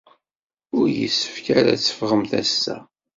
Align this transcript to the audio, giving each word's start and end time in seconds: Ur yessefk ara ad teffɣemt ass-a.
Ur 0.77 0.87
yessefk 0.99 1.45
ara 1.57 1.69
ad 1.73 1.79
teffɣemt 1.81 2.31
ass-a. 2.41 2.77